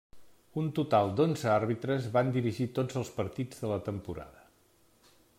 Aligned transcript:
Un 0.59 0.69
total 0.77 1.09
d'onze 1.17 1.51
àrbitres 1.55 2.07
van 2.15 2.33
dirigir 2.37 2.67
tots 2.79 2.99
els 3.01 3.11
partits 3.19 3.61
de 3.65 3.69
la 3.73 3.77
temporada. 3.91 4.47